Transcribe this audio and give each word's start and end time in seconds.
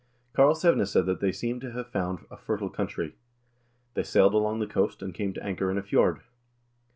Karlsevne 0.33 0.87
said 0.87 1.05
that 1.05 1.19
they 1.19 1.31
seemed 1.31 1.61
to 1.61 1.73
have 1.73 1.91
found 1.91 2.25
a 2.31 2.35
fertile 2.35 2.71
country. 2.71 3.13
They 3.93 4.01
sailed 4.01 4.33
along 4.33 4.59
the 4.59 4.65
coast 4.65 5.03
and 5.03 5.13
came 5.13 5.31
to 5.33 5.43
anchor 5.45 5.69
in 5.69 5.77
a 5.77 5.83
fjord." 5.83 6.21